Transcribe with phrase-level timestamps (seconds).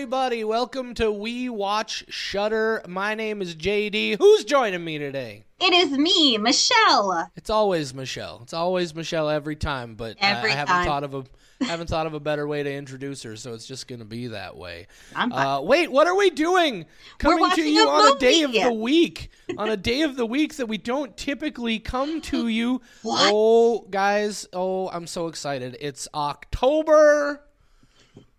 [0.00, 0.44] everybody.
[0.44, 2.82] Welcome to We Watch Shudder.
[2.88, 4.16] My name is JD.
[4.18, 5.44] Who's joining me today?
[5.60, 7.30] It is me, Michelle.
[7.36, 8.40] It's always Michelle.
[8.42, 10.86] It's always Michelle every time, but Every I haven't time.
[10.86, 11.24] thought of a
[11.66, 14.28] haven't thought of a better way to introduce her, so it's just going to be
[14.28, 14.86] that way.
[15.14, 16.86] Uh, wait, what are we doing?
[17.18, 20.24] Coming to you a on a day of the week, on a day of the
[20.24, 22.80] week that we don't typically come to you.
[23.02, 23.30] What?
[23.34, 24.48] Oh, guys!
[24.54, 25.76] Oh, I'm so excited!
[25.78, 27.42] It's October.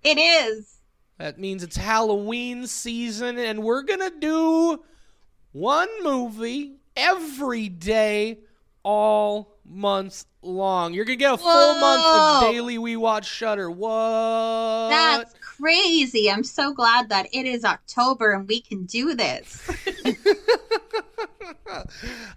[0.04, 0.81] It is.
[1.22, 4.84] That means it's Halloween season, and we're gonna do
[5.52, 8.40] one movie every day,
[8.82, 10.96] all month long.
[10.96, 13.70] You're gonna get a full month of daily We Watch Shudder.
[13.70, 14.90] What?
[14.90, 16.32] That's crazy.
[16.32, 19.70] I'm so glad that it is October and we can do this.
[21.72, 21.84] Uh,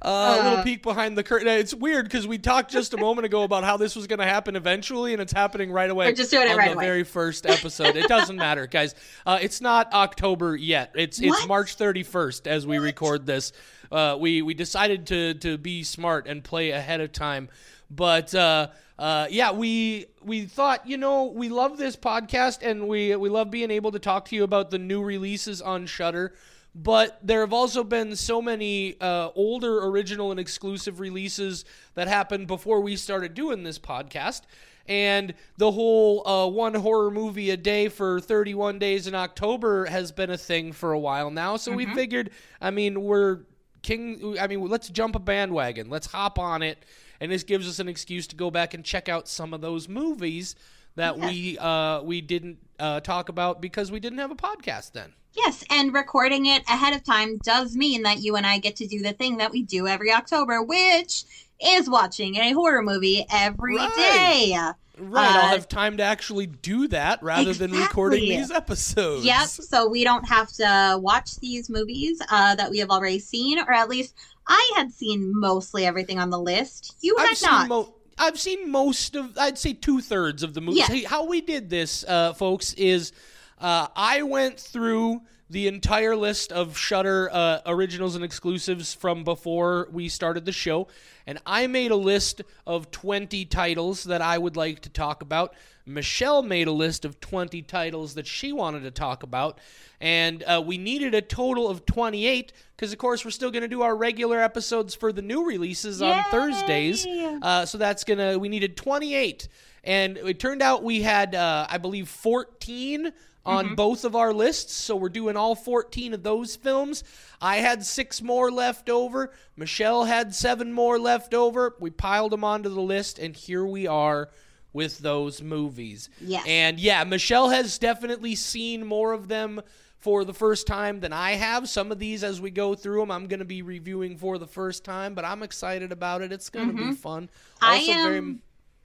[0.02, 0.62] a little Uh.
[0.64, 1.48] peek behind the curtain.
[1.48, 4.24] It's weird because we talked just a moment ago about how this was going to
[4.26, 6.06] happen eventually, and it's happening right away.
[6.06, 6.84] We're just doing it on right the away.
[6.86, 7.96] very first episode.
[7.96, 8.94] it doesn't matter, guys.
[9.26, 10.92] Uh, it's not October yet.
[10.94, 13.52] It's it's March 31st as we record this.
[13.90, 17.48] Uh, we we decided to to be smart and play ahead of time,
[17.90, 18.34] but.
[18.34, 23.28] Uh, uh, yeah, we we thought you know we love this podcast and we we
[23.28, 26.32] love being able to talk to you about the new releases on Shudder
[26.74, 32.46] but there have also been so many uh, older original and exclusive releases that happened
[32.48, 34.42] before we started doing this podcast.
[34.86, 40.12] And the whole uh, one horror movie a day for 31 days in october has
[40.12, 41.56] been a thing for a while now.
[41.56, 42.30] So we figured
[42.60, 43.40] i mean we're
[43.82, 45.88] king i mean let's jump a bandwagon.
[45.88, 46.84] Let's hop on it.
[47.20, 49.88] And this gives us an excuse to go back and check out some of those
[49.88, 50.54] movies
[50.96, 55.12] that we uh, we didn't uh, talk about because we didn't have a podcast then
[55.36, 58.86] yes, and recording it ahead of time does mean that you and I get to
[58.86, 61.24] do the thing that we do every October, which
[61.60, 63.94] is watching a horror movie every Right.
[63.96, 64.56] day.
[64.96, 69.24] Right, I'll Uh, have time to actually do that rather than recording these episodes.
[69.26, 69.48] Yep.
[69.48, 73.72] So we don't have to watch these movies uh, that we have already seen, or
[73.72, 74.14] at least
[74.46, 76.94] I had seen mostly everything on the list.
[77.00, 77.68] You I've had not.
[77.68, 80.80] mo- I've seen most of, I'd say two thirds of the movies.
[80.80, 80.94] Yeah.
[80.94, 83.12] Hey, how we did this, uh, folks, is
[83.58, 85.22] uh, I went through
[85.54, 90.88] the entire list of Shudder uh, originals and exclusives from before we started the show,
[91.28, 95.54] and I made a list of 20 titles that I would like to talk about.
[95.86, 99.60] Michelle made a list of 20 titles that she wanted to talk about,
[100.00, 103.68] and uh, we needed a total of 28 because, of course, we're still going to
[103.68, 107.06] do our regular episodes for the new releases on Thursdays.
[107.40, 108.36] Uh, so that's gonna.
[108.40, 109.46] We needed 28,
[109.84, 113.12] and it turned out we had, uh, I believe, 14
[113.46, 113.74] on Mm-hmm.
[113.74, 114.72] both of our lists.
[114.74, 117.04] So we're doing all 14 of those films.
[117.40, 119.32] I had six more left over.
[119.56, 121.74] Michelle had seven more left over.
[121.78, 124.30] We piled them onto the list, and here we are
[124.72, 126.08] with those movies.
[126.20, 126.44] Yes.
[126.48, 129.60] And yeah, Michelle has definitely seen more of them
[129.98, 131.68] for the first time than I have.
[131.68, 134.46] Some of these, as we go through them, I'm going to be reviewing for the
[134.46, 136.32] first time, but I'm excited about it.
[136.32, 137.24] It's going to be fun.
[137.62, 137.64] Mm-hmm.
[137.64, 138.42] I Also am-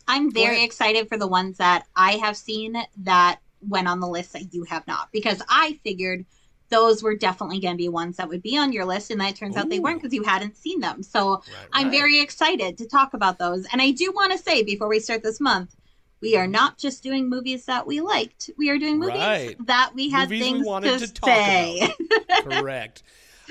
[0.07, 4.33] I'm very excited for the ones that I have seen that went on the list
[4.33, 6.25] that you have not, because I figured
[6.69, 9.35] those were definitely going to be ones that would be on your list, and that
[9.35, 11.01] turns out they weren't because you hadn't seen them.
[11.01, 11.91] So Right, I'm right.
[11.91, 13.65] very excited to talk about those.
[13.71, 15.75] And I do want to say before we start this month,
[16.21, 18.51] we are not just doing movies that we liked.
[18.57, 19.55] We are doing movies Right.
[19.65, 21.93] that we had Movies we things wanted to, to talk say.
[22.43, 23.03] Correct.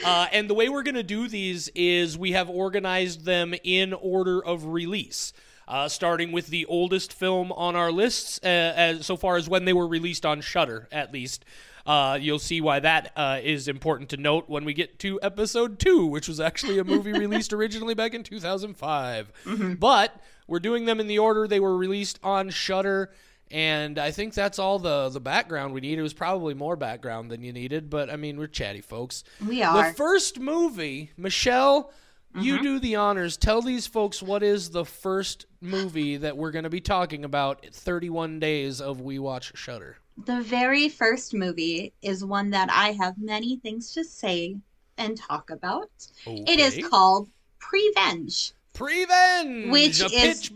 [0.05, 3.93] Uh, and the way we're going to do these is we have organized them in
[3.93, 5.33] order of release.
[5.69, 9.67] Uh, starting with the oldest film on our lists, uh, as so far as when
[9.67, 11.45] they were released on Shudder, at least.
[11.87, 15.79] Uh, you'll see why that uh, is important to note when we get to episode
[15.79, 19.33] two, which was actually a movie released originally back in 2005.
[19.79, 20.15] But
[20.47, 23.11] we're doing them in the order they were released on Shudder,
[23.51, 25.99] and I think that's all the the background we need.
[25.99, 29.25] It was probably more background than you needed, but I mean we're chatty folks.
[29.47, 29.89] We are.
[29.89, 31.91] The first movie, Michelle,
[32.35, 32.41] Mm-hmm.
[32.45, 33.37] you do the honors.
[33.37, 37.65] Tell these folks what is the first movie that we're going to be talking about.
[37.73, 39.97] 31 days of We Watch Shudder.
[40.27, 44.57] The very first movie is one that I have many things to say
[44.99, 45.91] and talk about.
[46.27, 48.53] It is called Prevenge.
[48.75, 50.53] Prevenge, Which a is- pitch-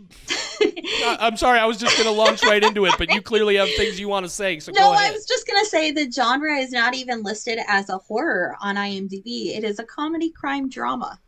[1.19, 3.69] I'm sorry, I was just going to launch right into it, but you clearly have
[3.75, 6.09] things you want to say, so no, go I was just going to say the
[6.09, 9.57] genre is not even listed as a horror on IMDb.
[9.57, 11.19] It is a comedy crime drama.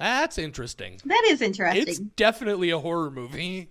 [0.00, 0.98] That's interesting.
[1.04, 1.84] That is interesting.
[1.86, 3.68] It's definitely a horror movie.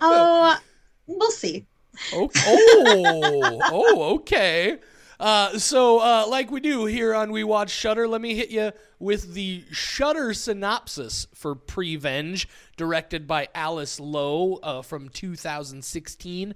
[0.00, 0.58] Oh,
[1.06, 1.64] we'll see.
[2.12, 4.78] oh, oh, oh, okay.
[5.20, 8.72] Uh, so, uh, like we do here on We Watch Shudder, let me hit you
[8.98, 16.54] with the Shudder synopsis for Prevenge, directed by Alice Lowe uh, from 2016.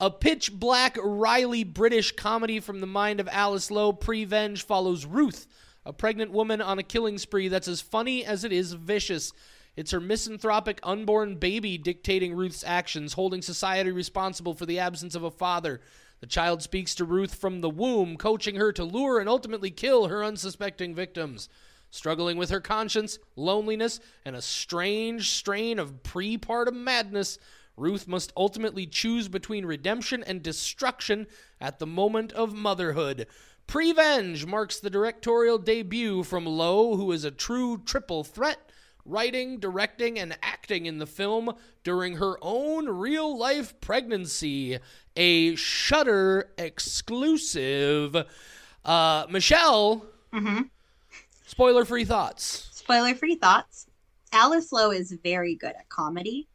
[0.00, 5.46] A pitch black, Riley British comedy from the mind of Alice Lowe, Prevenge follows Ruth,
[5.86, 9.32] a pregnant woman on a killing spree that's as funny as it is vicious.
[9.76, 15.22] It's her misanthropic unborn baby dictating Ruth's actions, holding society responsible for the absence of
[15.22, 15.80] a father.
[16.20, 20.08] The child speaks to Ruth from the womb, coaching her to lure and ultimately kill
[20.08, 21.48] her unsuspecting victims.
[21.90, 27.38] Struggling with her conscience, loneliness, and a strange strain of prepartum madness,
[27.76, 31.28] Ruth must ultimately choose between redemption and destruction
[31.60, 33.28] at the moment of motherhood.
[33.66, 38.70] Prevenge marks the directorial debut from Lowe, who is a true triple threat
[39.04, 41.54] writing, directing, and acting in the film
[41.84, 44.78] during her own real life pregnancy.
[45.16, 48.16] A Shudder exclusive.
[48.84, 50.62] Uh, Michelle, hmm
[51.46, 52.68] spoiler free thoughts.
[52.72, 53.86] Spoiler free thoughts.
[54.32, 56.46] Alice Lowe is very good at comedy.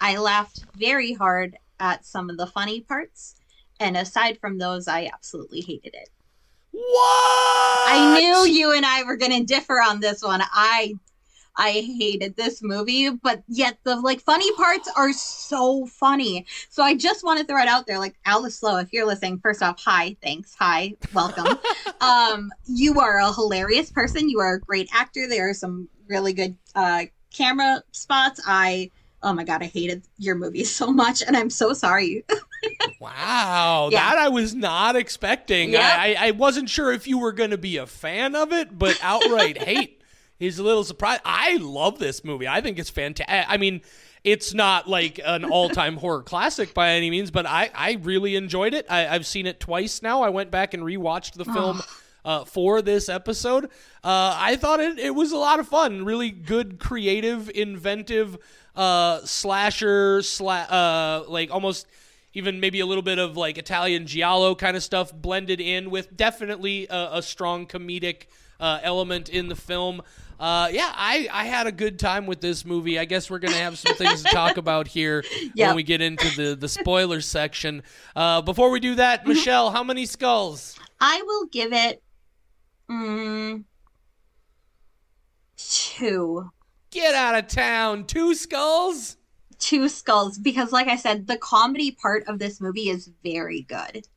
[0.00, 3.36] I laughed very hard at some of the funny parts.
[3.78, 6.10] And aside from those, I absolutely hated it.
[6.72, 7.88] What?
[7.88, 10.42] I knew you and I were going to differ on this one.
[10.42, 10.94] I
[11.56, 16.46] I hated this movie, but yet the like funny parts are so funny.
[16.68, 19.38] So I just want to throw it out there like Alice Lowe, if you're listening,
[19.40, 20.54] first off, hi, thanks.
[20.58, 21.58] Hi, welcome.
[22.00, 24.28] um you are a hilarious person.
[24.28, 25.28] You are a great actor.
[25.28, 28.40] There are some really good uh camera spots.
[28.46, 28.90] I
[29.22, 32.24] oh my god, I hated your movie so much and I'm so sorry.
[32.98, 33.98] Wow, Yeah.
[34.10, 35.70] that I was not expecting.
[35.70, 35.80] Yep.
[35.82, 38.98] I, I, wasn't sure if you were going to be a fan of it, but
[39.02, 40.02] outright hate
[40.38, 41.22] is a little surprised.
[41.24, 42.46] I love this movie.
[42.48, 43.46] I think it's fantastic.
[43.48, 43.80] I mean,
[44.24, 48.74] it's not like an all-time horror classic by any means, but I, I really enjoyed
[48.74, 48.86] it.
[48.90, 50.22] I, I've seen it twice now.
[50.22, 51.80] I went back and rewatched the film.
[52.22, 53.64] Uh, for this episode,
[54.04, 56.04] uh, I thought it, it was a lot of fun.
[56.04, 58.36] Really good, creative, inventive
[58.76, 61.86] uh, slasher, sla- uh, like almost
[62.32, 66.16] even maybe a little bit of like Italian giallo kind of stuff blended in with
[66.16, 68.26] definitely a, a strong comedic
[68.60, 70.02] uh, element in the film.
[70.38, 72.98] Uh, yeah, I, I had a good time with this movie.
[72.98, 75.22] I guess we're gonna have some things to talk about here
[75.54, 75.66] Yep.
[75.68, 77.82] when we get into the the spoiler section.
[78.16, 80.78] Uh, before we do that, Michelle, how many skulls?
[80.98, 82.02] I will give it
[82.90, 83.64] mm,
[85.56, 86.50] two.
[86.90, 88.04] Get out of town!
[88.06, 89.16] Two skulls.
[89.60, 94.08] Two skulls because like i said the comedy part of this movie is very good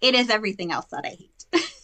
[0.00, 1.46] it is everything else that i hate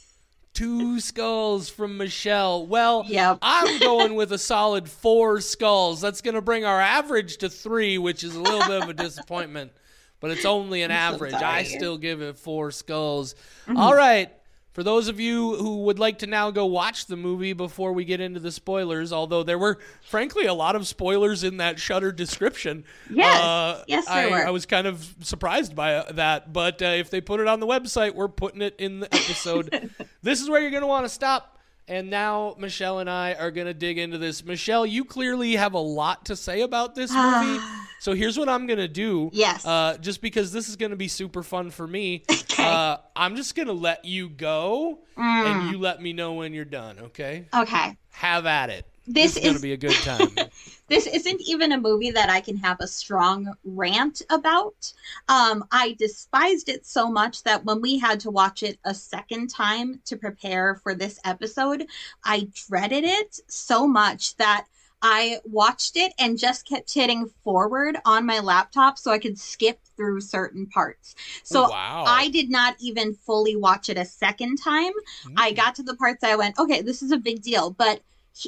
[0.58, 2.66] Two skulls from Michelle.
[2.66, 6.00] Well, yep I'm going with a solid four skulls.
[6.00, 8.92] That's going to bring our average to three, which is a little bit of a
[9.04, 9.70] disappointment,
[10.18, 11.34] but it's only an I'm so average.
[11.34, 13.36] I still give it four skulls.
[13.68, 13.76] Mm-hmm.
[13.76, 14.32] All right.
[14.78, 18.04] For those of you who would like to now go watch the movie before we
[18.04, 22.12] get into the spoilers, although there were, frankly, a lot of spoilers in that Shudder
[22.12, 22.84] description.
[23.10, 23.42] Yes.
[23.42, 24.46] Uh, Yes, there I, were.
[24.46, 26.52] I was kind of surprised by uh, that.
[26.52, 29.90] But uh, if they put it on the website, we're putting it in the episode.
[30.22, 31.57] this is where you're going to want to stop.
[31.88, 34.44] And now Michelle and I are going to dig into this.
[34.44, 37.58] Michelle, you clearly have a lot to say about this movie.
[38.00, 39.30] so here's what I'm going to do.
[39.32, 39.64] Yes.
[39.64, 42.64] Uh, just because this is going to be super fun for me, Okay.
[42.64, 45.46] uh, I'm just going to let you go Mm.
[45.46, 47.46] and you let me know when you're done, okay?
[47.52, 48.86] okay Have at it.
[49.08, 50.50] This is going to be a good time.
[50.88, 54.92] this isn't even a movie that i can have a strong rant about
[55.28, 59.48] um i despised it so much that when we had to watch it a second
[59.48, 61.86] time to prepare for this episode
[62.24, 64.66] i dreaded it so much that
[65.00, 69.78] I watched it and just kept hitting forward on my laptop so I could skip
[69.96, 71.14] through certain parts.
[71.44, 72.02] So wow.
[72.04, 74.90] I did not even fully watch it a second time.
[75.36, 75.56] I Mm.
[75.56, 77.70] got to the parts I went, okay, this is a big deal.
[77.70, 78.00] But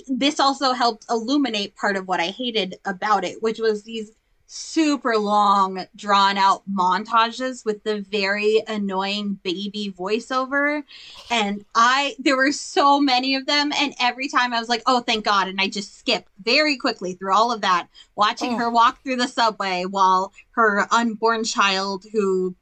[0.08, 4.12] this also helped illuminate part of what I hated about it, which was these
[4.52, 10.82] super long, drawn out montages with the very annoying baby voiceover.
[11.30, 13.70] And I, there were so many of them.
[13.78, 15.46] And every time I was like, oh, thank God.
[15.46, 18.58] And I just skipped very quickly through all of that, watching Oh.
[18.58, 22.56] her walk through the subway while her unborn child, who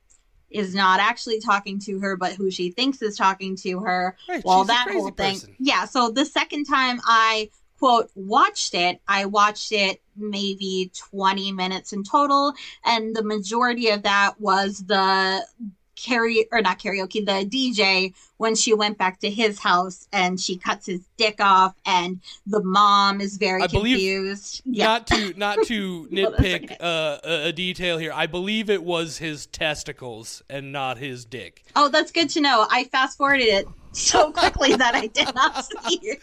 [0.51, 4.43] is not actually talking to her, but who she thinks is talking to her, Right,
[4.45, 5.35] well, that whole thing.
[5.35, 5.57] person.
[5.59, 5.85] Yeah.
[5.85, 12.03] So the second time I quote watched it, I watched it maybe 20 minutes in
[12.03, 12.55] total.
[12.85, 15.47] And the majority of that was the
[15.99, 20.57] carry or not karaoke the dj when she went back to his house and she
[20.57, 24.63] cuts his dick off and the mom is very I believe- confused.
[24.65, 28.13] Not to not to nitpick uh, a, detail here.
[28.15, 31.65] I believe it was his testicles and not his dick.
[31.75, 32.67] oh that's good to know.
[32.71, 36.21] I fast forwarded it so quickly that i did not see it.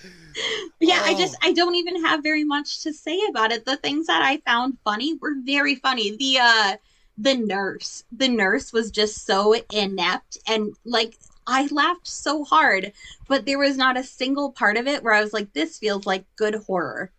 [0.79, 1.49] Yeah i just Oh.
[1.49, 3.65] i don't even have very much to say about it.
[3.65, 6.15] The things that i found funny were very funny.
[6.15, 6.75] The uh
[7.17, 8.03] the nurse.
[8.11, 11.17] The nurse was just so inept and like
[11.47, 12.91] i laughed so hard
[13.27, 16.05] but there was not a single part of it where i was like this feels
[16.05, 17.11] like good horror.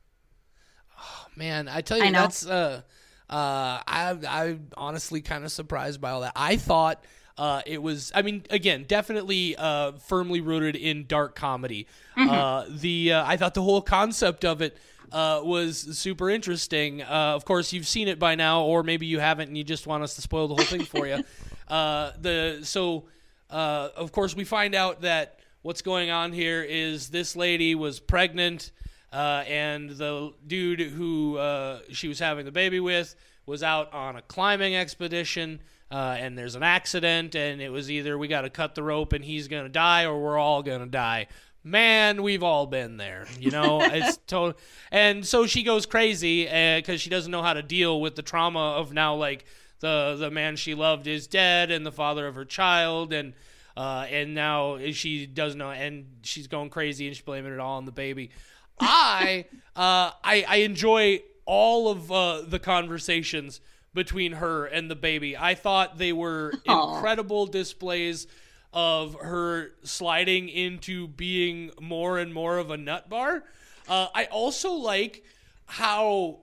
[0.99, 2.83] Oh, Man, I tell you, I that's uh,
[3.29, 6.33] uh, I I'm honestly kind of surprised by all that.
[6.35, 7.05] I thought
[7.38, 8.12] uh, it was.
[8.14, 11.87] I mean, again, definitely uh, firmly rooted in dark comedy.
[12.16, 12.31] Mm-hmm.
[12.31, 14.76] Uh, the uh, I thought the whole concept of it
[15.12, 17.02] uh, was super interesting.
[17.02, 19.87] Uh, of course, you've seen it by now, or maybe you haven't, and you just
[19.87, 21.23] want us to spoil the whole thing for you.
[21.69, 23.07] Uh, the so
[23.50, 27.99] uh, of course we find out that what's going on here is this lady was
[27.99, 28.71] pregnant.
[29.12, 33.16] Uh, and the dude who uh, she was having the baby with
[33.47, 38.19] was out on a climbing expedition, uh, and there's an accident, and it was either
[38.19, 41.28] we got to cut the rope and he's gonna die, or we're all gonna die.
[41.62, 43.81] Man, we've all been there, you know.
[43.83, 44.55] it's to-
[44.90, 48.73] and so she goes crazy because she doesn't know how to deal with the trauma
[48.76, 49.45] of now, like
[49.81, 53.35] the the man she loved is dead, and the father of her child, and
[53.76, 57.76] uh, and now she doesn't know, and she's going crazy, and she's blaming it all
[57.76, 58.31] on the baby.
[58.81, 63.61] I uh, I, I enjoy all of uh, the conversations
[63.97, 65.37] between her and the baby.
[65.37, 66.95] I thought they were Aw.
[66.95, 68.29] incredible displays
[68.73, 73.43] of her sliding into being more and more of a nut bar.
[73.88, 75.25] Uh, I also like
[75.65, 76.41] how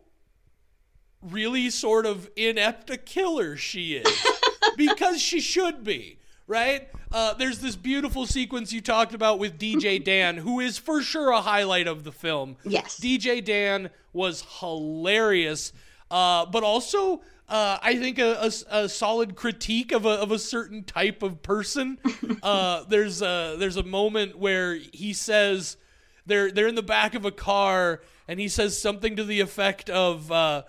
[1.21, 4.25] really sort of inept a killer she is
[4.77, 6.17] because she should be
[6.47, 11.01] right uh, there's this beautiful sequence you talked about with dj dan who is for
[11.01, 12.99] sure a highlight of the film Yes.
[12.99, 15.71] dj dan was hilarious
[16.11, 20.39] uh, but also uh, I think a, a- a solid critique of a, of a
[20.39, 21.97] certain type of person.
[22.41, 25.77] Uh, there's a there's a moment where he says
[26.25, 29.89] they're they're in the back of a car and he says something to the effect
[29.89, 30.63] of uh,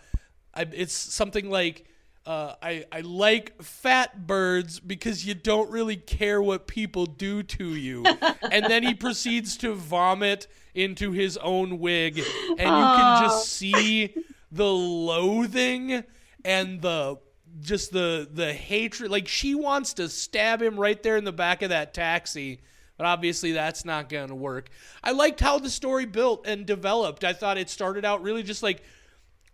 [0.54, 1.84] I, it's something like
[2.26, 7.74] uh, I I like fat birds because you don't really care what people do to
[7.74, 8.04] you,
[8.52, 14.14] and then he proceeds to vomit into his own wig, and you can just see
[14.52, 16.04] the loathing
[16.44, 17.18] and the
[17.60, 21.62] just the the hatred like she wants to stab him right there in the back
[21.62, 22.60] of that taxi
[22.96, 24.70] but obviously that's not going to work.
[25.02, 27.24] I liked how the story built and developed.
[27.24, 28.82] I thought it started out really just like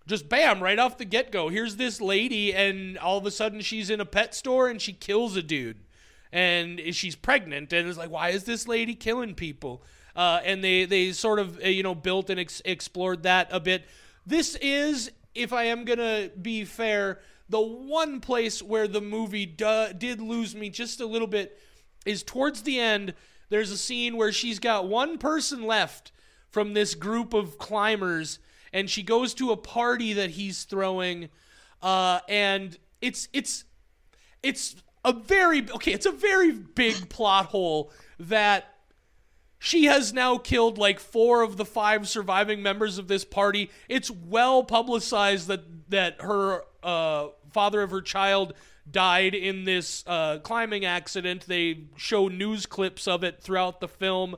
[0.07, 1.49] just bam right off the get-go.
[1.49, 4.93] Here's this lady and all of a sudden she's in a pet store and she
[4.93, 5.79] kills a dude.
[6.33, 9.83] And she's pregnant and it's like why is this lady killing people?
[10.15, 13.61] Uh, and they they sort of uh, you know built and ex- explored that a
[13.61, 13.85] bit.
[14.27, 17.21] This is if i am gonna be fair
[17.51, 21.59] the one place where the movie did lose me just a little bit
[22.07, 23.13] is towards the end.
[23.49, 26.13] There's a scene where she's got one person left
[26.51, 28.39] from this group of climbers
[28.73, 31.29] and she goes to a party that he's throwing
[31.83, 33.65] uh, and it's it's
[34.43, 38.75] it's a very okay it's a very big plot hole that
[39.63, 43.71] she has now killed like four of the five surviving members of this party.
[43.91, 48.55] It's well publicized that that her uh, father of her child
[48.91, 51.45] died in this uh, climbing accident.
[51.47, 54.37] They show news clips of it throughout the film.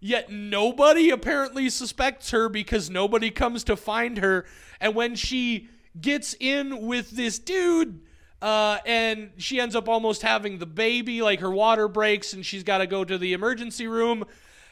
[0.00, 4.46] Yet nobody apparently suspects her because nobody comes to find her.
[4.80, 5.68] And when she
[6.00, 8.00] gets in with this dude,
[8.42, 12.62] uh, and she ends up almost having the baby, like her water breaks and she's
[12.62, 14.24] got to go to the emergency room.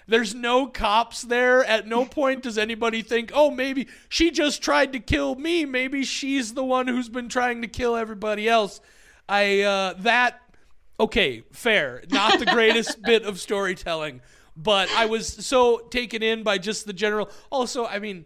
[0.06, 1.62] There's no cops there.
[1.64, 5.66] At no point does anybody think, oh, maybe she just tried to kill me.
[5.66, 8.80] Maybe she's the one who's been trying to kill everybody else.
[9.28, 10.40] I, uh, that,
[10.98, 12.02] okay, fair.
[12.10, 14.22] Not the greatest bit of storytelling,
[14.56, 17.28] but I was so taken in by just the general.
[17.50, 18.24] Also, I mean,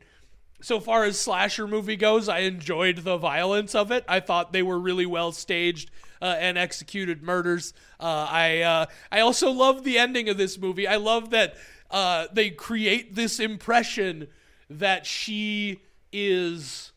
[0.62, 4.04] so far as slasher movie goes, I enjoyed the violence of it.
[4.08, 5.90] I thought they were really well staged
[6.22, 7.74] uh, and executed murders.
[8.00, 10.86] Uh, I uh, I also love the ending of this movie.
[10.86, 11.56] I love that
[11.90, 14.28] uh, they create this impression
[14.70, 16.92] that she is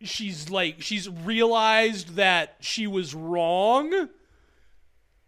[0.00, 4.08] she's like she's realized that she was wrong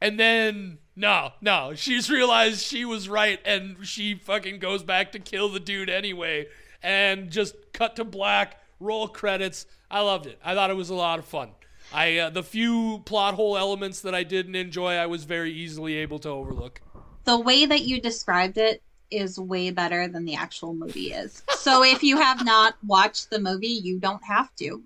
[0.00, 5.18] and then no, no, she's realized she was right and she fucking goes back to
[5.18, 6.46] kill the dude anyway
[6.82, 9.66] and just cut to black, roll credits.
[9.90, 10.38] I loved it.
[10.44, 11.50] I thought it was a lot of fun.
[11.92, 15.96] I uh, the few plot hole elements that I didn't enjoy, I was very easily
[15.96, 16.80] able to overlook.
[17.24, 21.42] The way that you described it is way better than the actual movie is.
[21.56, 24.82] So if you have not watched the movie, you don't have to.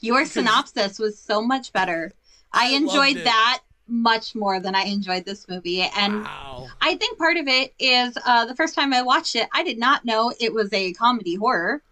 [0.00, 2.12] Your synopsis was so much better.
[2.52, 5.82] I, enjoyed that much more than I enjoyed this movie.
[5.82, 6.68] And Wow.
[6.80, 9.78] I think part of it is uh, the first time I watched it, I did
[9.78, 11.82] not know it was a comedy horror.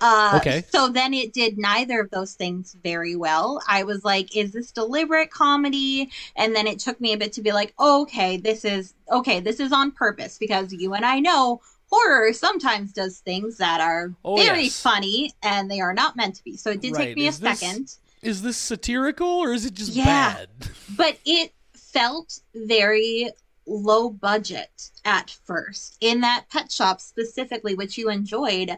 [0.00, 0.62] Uh, Okay.
[0.70, 3.60] So then it did neither of those things very well.
[3.66, 6.10] I was like, is this deliberate comedy?
[6.36, 9.58] And then it took me a bit to be like, okay, this is okay, this
[9.58, 14.36] is on purpose because you and I know horror sometimes does things that are Oh,
[14.36, 14.80] very yes.
[14.80, 16.56] funny and they are not meant to be.
[16.56, 17.06] So it did Right.
[17.08, 20.04] take me a Is this- second Is this satirical or is it just Yeah.
[20.04, 20.48] bad?
[20.96, 23.30] but it felt very
[23.66, 28.70] low budget at first in that pet shop specifically which you enjoyed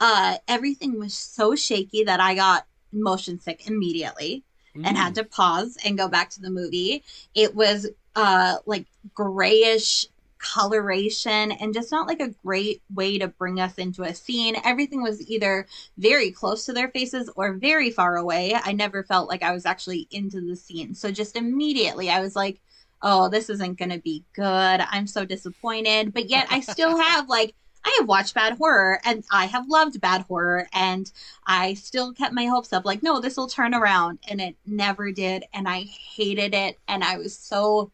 [0.00, 4.42] uh everything was so shaky that i got motion sick immediately
[4.74, 7.86] and had to pause and go back to the movie it was
[8.16, 10.06] uh like grayish
[10.38, 14.56] coloration and just not like a great way to bring us into a scene.
[14.64, 15.66] Everything was either
[15.96, 18.54] very close to their faces or very far away.
[18.54, 20.94] I never felt like i was actually into the scene.
[20.94, 22.60] So just immediately i was like
[23.02, 24.44] oh this isn't going to be good.
[24.44, 26.14] I'm so disappointed.
[26.14, 27.54] But yet i still have like
[27.84, 31.10] I have watched bad horror and I have loved bad horror and
[31.46, 34.18] I still kept my hopes up like no this will turn around.
[34.28, 37.92] And it never did and I hated it and I was so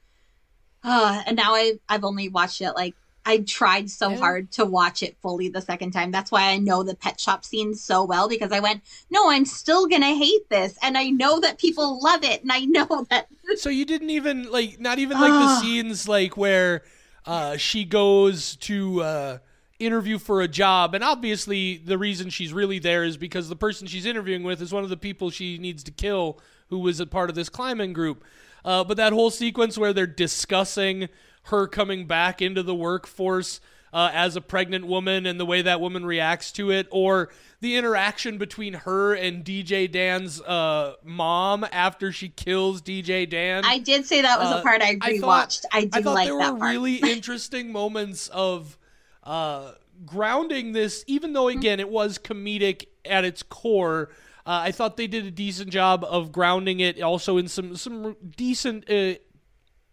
[0.85, 2.95] uh and now I I've only watched it like
[3.26, 4.17] I tried so Yeah.
[4.17, 6.11] hard to watch it fully the second time.
[6.11, 9.47] That's why I know the pet shop scene so well because I went, no, I'm
[9.47, 13.29] still gonna hate this, and I know that people love it, and I know that
[13.57, 16.83] So you didn't even like not even like the scenes like where
[17.26, 19.38] uh, she goes to uh,
[19.79, 23.87] interview for a job, and obviously the reason she's really there is because the person
[23.87, 26.38] she's interviewing with is one of the people she needs to kill,
[26.69, 28.23] who was a part of this climbing group.
[28.64, 31.09] Uh, but that whole sequence where they're discussing
[31.44, 33.61] her coming back into the workforce
[33.92, 37.30] uh, as a pregnant woman and the way that woman reacts to it, or
[37.61, 43.64] the interaction between her and DJ Dan's uh, mom after she kills DJ Dan.
[43.64, 45.00] I did say that was Uh, a part I rewatched.
[45.00, 46.73] I thought- I, do I thought like there that were part.
[46.73, 48.76] really interesting moments of
[49.23, 49.73] uh,
[50.04, 54.11] grounding this, even though again it was comedic at its core.
[54.46, 58.16] Uh, I thought they did a decent job of grounding it, also in some some
[58.37, 58.90] decent.
[58.90, 59.14] Uh,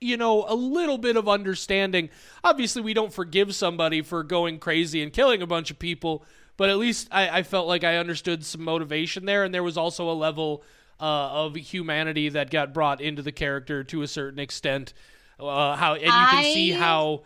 [0.03, 2.09] you know, a little bit of understanding.
[2.43, 6.25] Obviously, we don't forgive somebody for going crazy and killing a bunch of people,
[6.57, 9.77] but at least I, I felt like I understood some motivation there, and there was
[9.77, 10.63] also a level
[10.99, 14.93] uh, of humanity that got brought into the character to a certain extent.
[15.39, 17.21] Uh, how and you can see how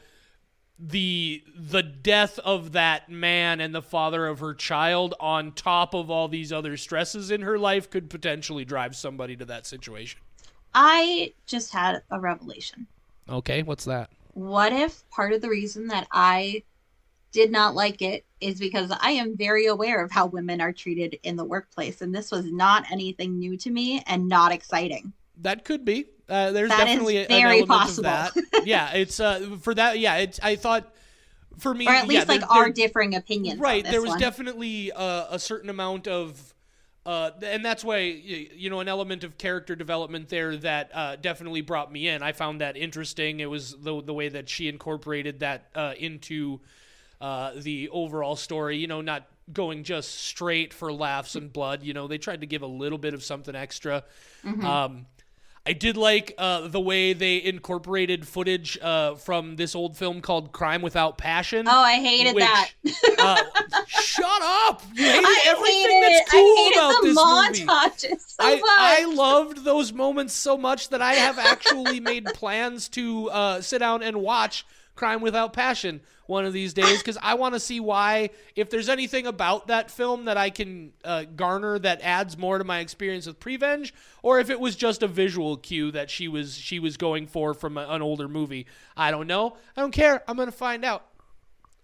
[0.77, 6.09] the the death of that man and the father of her child on top of
[6.09, 10.19] all these other stresses in her life could potentially drive somebody to that situation.
[10.73, 12.87] I just had a revelation.
[13.29, 14.09] Okay, what's that?
[14.33, 16.63] What if part of the reason that I
[17.31, 21.17] did not like it is because I am very aware of how women are treated
[21.23, 25.13] in the workplace, and this was not anything new to me and not exciting.
[25.37, 26.05] That could be.
[26.27, 28.09] Uh, there's That definitely a- very an element possible.
[28.09, 28.65] of that.
[28.67, 29.99] yeah, it's uh, for that.
[29.99, 30.39] Yeah, it's.
[30.41, 30.91] I thought
[31.59, 33.59] for me, Or at yeah, least like there- our there- differing opinions.
[33.59, 33.83] on right.
[33.85, 34.19] There was one.
[34.19, 36.51] definitely uh, a certain amount of.
[37.05, 41.61] Uh, and that's why you know an element of character development there that uh, definitely
[41.61, 42.23] brought me in.
[42.23, 43.39] I found that interesting.
[43.41, 46.61] It was the the way that she incorporated that uh, into
[47.21, 48.77] uh, the overall story.
[48.77, 51.83] You know, not going just straight for laughs and blood.
[51.83, 54.03] You know, they tried to give a little bit of something extra.
[54.43, 54.65] Mm-hmm.
[54.65, 55.05] Um,
[55.67, 60.51] I did like uh, the way they incorporated footage uh, from this old film called
[60.51, 61.67] Crime Without Passion.
[61.67, 62.69] Oh, I hated which- that.
[63.17, 63.41] uh,
[63.87, 64.83] shut up!
[64.93, 66.31] You hated I everything hated that's it.
[66.31, 67.71] cool I hated about the this movie.
[67.71, 68.63] montages so I, much.
[68.69, 73.79] I loved those moments so much that I have actually made plans to uh, sit
[73.79, 77.79] down and watch Crime Without Passion one of these days because I want to see
[77.79, 82.57] why, if there's anything about that film that I can uh, garner that adds more
[82.57, 86.27] to my experience with Prevenge, or if it was just a visual cue that she
[86.27, 88.65] was she was going for from a, an older movie.
[88.97, 89.57] I don't know.
[89.77, 90.23] I don't care.
[90.27, 91.05] I'm gonna find out.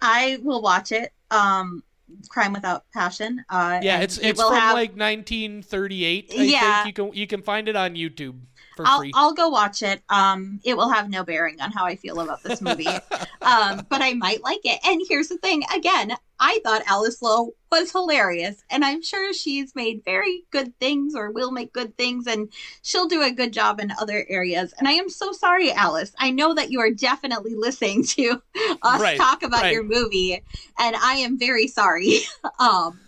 [0.02, 1.14] I will watch it.
[1.30, 1.84] Um,
[2.30, 3.44] Crime Without Passion.
[3.50, 6.32] Uh, Yeah, it's it it's from have- like 1938.
[6.32, 6.84] I Yeah.
[6.84, 8.40] think you can you can find it on YouTube
[8.76, 9.12] for I'll, free.
[9.14, 10.02] I'll go watch it.
[10.10, 12.88] Um, it will have no bearing on how I feel about this movie.
[13.42, 14.80] um, but I might like it.
[14.86, 19.76] And here's the thing again, I thought Alice Lowe was hilarious, and I'm sure she's
[19.76, 23.80] made very good things or will make good things, and she'll do a good job
[23.80, 24.74] in other areas.
[24.80, 26.14] And I am so sorry, Alice.
[26.18, 28.42] I know that you are definitely listening to
[28.82, 29.74] us Right, talk about right.
[29.74, 30.44] your movie,
[30.80, 32.20] and I am very sorry.
[32.60, 33.00] um,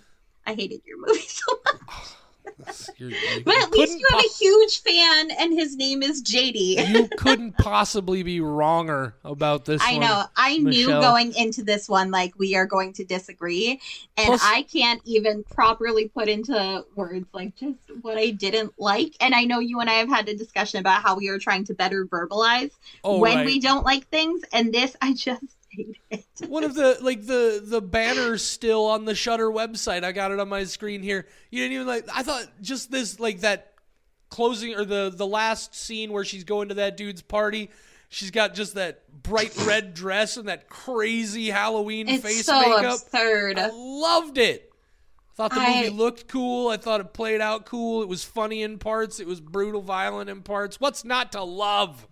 [0.46, 2.06] I hated your movie so much.
[2.98, 6.22] You're- you But at least you have po- a huge fan, and his name is
[6.22, 6.78] JD.
[6.94, 10.02] you couldn't possibly be wronger about this I one.
[10.02, 10.24] know.
[10.36, 13.80] I knew going into this one, like, we are going to disagree.
[14.18, 19.16] And Plus- I can't even properly put into words, like, just what I didn't like.
[19.20, 21.66] And I know you and I have had a discussion about how we are trying
[21.66, 22.72] to better verbalize
[23.04, 23.46] Oh, when right.
[23.46, 24.42] we don't like things.
[24.54, 25.44] And this, I just
[25.76, 26.50] hate it.
[26.50, 30.04] One of the like the the banners still on the Shudder website.
[30.04, 31.28] I got it on my screen here.
[31.52, 32.06] You didn't even like.
[32.14, 33.74] I thought just this like that
[34.30, 37.70] closing or the the last scene where she's going to that dude's party.
[38.10, 43.00] She's got just that bright red dress and that crazy Halloween It's face so makeup.
[43.02, 43.58] absurd.
[43.58, 44.72] I loved it.
[45.36, 46.70] Thought the I- movie looked cool.
[46.70, 48.04] I thought it played out cool.
[48.04, 49.20] It was funny in parts.
[49.20, 50.80] It was brutal, violent in parts.
[50.80, 52.08] What's not to love?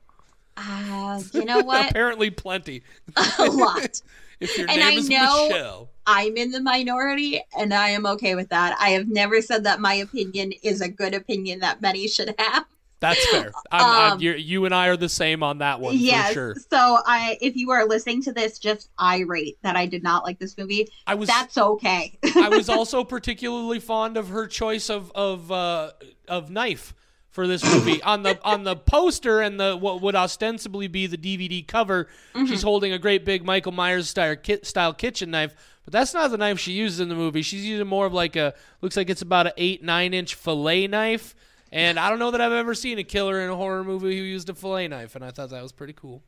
[0.61, 1.89] Uh, you know what?
[1.89, 2.83] Apparently, plenty.
[3.39, 4.01] a lot.
[4.41, 5.89] If your And name I is know- Michelle.
[6.07, 8.75] I'm in the minority and I am okay with that.
[8.81, 12.65] I have never said that my opinion is a good opinion that many should have.
[13.01, 13.51] That's fair.
[13.71, 16.29] I'm, I'm, Um, you're, you and I are the same on that one yes.
[16.29, 16.55] for sure.
[16.71, 20.39] So I if you are listening to this just irate that I did not like
[20.39, 22.17] this movie, I was that's okay.
[22.35, 25.91] I was also particularly fond of her choice of of uh,
[26.27, 26.95] of knife
[27.31, 31.17] for this movie on the on the poster and the what would ostensibly be the
[31.17, 32.05] DVD cover.
[32.35, 32.45] Mm-hmm.
[32.45, 36.29] She's holding a great big Michael Myers style ki- style kitchen knife, but that's not
[36.29, 37.41] the knife she uses in the movie.
[37.41, 40.87] She's using more of like a looks like it's about an eight nine inch fillet
[40.87, 41.33] knife.
[41.73, 44.23] And I don't know that I've ever seen a killer in a horror movie who
[44.23, 46.21] used a fillet knife, and I thought that was pretty cool.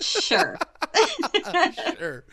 [0.00, 0.58] sure.
[1.98, 2.24] sure.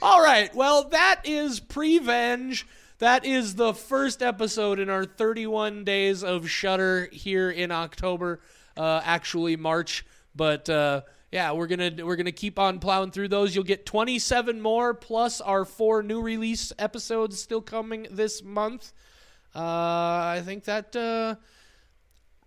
[0.00, 0.54] All right.
[0.54, 2.66] Well, that is Prevenge.
[3.04, 8.40] That is the first episode in our 31 days of Shudder here in October.
[8.78, 13.54] Uh, actually March, but uh, yeah, we're gonna we're gonna keep on plowing through those.
[13.54, 18.94] You'll get 27 more plus our four new release episodes still coming this month.
[19.54, 20.96] Uh, I think that.
[20.96, 21.34] Uh,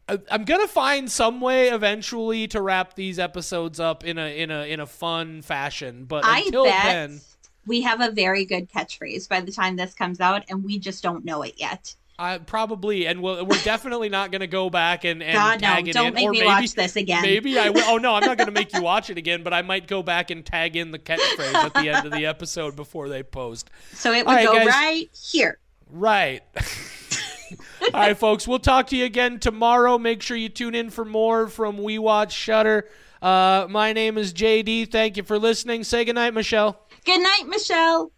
[0.09, 4.49] I- I'm gonna find some way eventually to wrap these episodes up in a in
[4.49, 6.05] a in a fun fashion.
[6.05, 7.21] But I until bet then,
[7.67, 11.03] we have a very good catchphrase by the time this comes out and we just
[11.03, 11.93] don't know it yet.
[12.19, 15.87] I probably and we'll, we're definitely not gonna go back and, and God no, tag
[15.87, 16.13] it don't in.
[16.15, 17.21] make or me maybe, watch this again.
[17.21, 17.83] Maybe I will.
[17.87, 19.43] Oh no, I'm not gonna make you watch it again.
[19.43, 22.25] But I might go back and tag in the catchphrase at the end of the
[22.25, 23.69] episode before they post.
[23.93, 24.67] So it would right, go guys.
[24.67, 25.59] right here.
[25.91, 26.41] Right.
[27.93, 28.47] All right, folks.
[28.47, 29.97] We'll talk to you again tomorrow.
[29.97, 32.89] Make sure you tune in for more from We Watch Shudder.
[33.21, 34.91] Uh, my name is JD.
[34.91, 35.83] Thank you for listening.
[35.83, 36.79] Say goodnight, Michelle.
[37.07, 38.11] Good night, Michelle.